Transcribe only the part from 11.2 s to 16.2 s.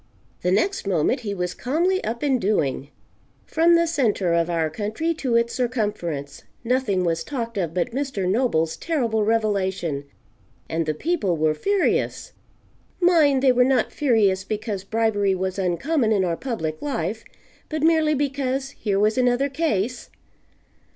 were furious. Mind, they were not furious because bribery was uncommon